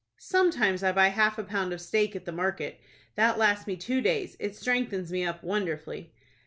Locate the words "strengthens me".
4.55-5.23